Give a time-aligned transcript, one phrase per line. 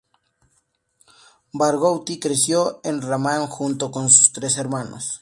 [1.53, 5.09] Barghouti creció en Ramallah, junto con sus tres hermanos.